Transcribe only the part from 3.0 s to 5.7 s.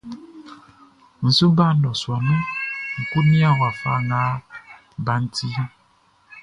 kó nían wafa nga baʼn tiʼn.